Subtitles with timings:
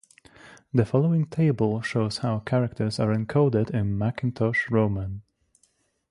[0.73, 5.21] The following table shows how characters are encoded in Macintosh Roman.